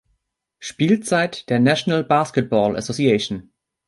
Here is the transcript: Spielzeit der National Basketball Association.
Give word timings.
Spielzeit 0.57 1.47
der 1.51 1.59
National 1.59 2.03
Basketball 2.03 2.75
Association. 2.75 3.51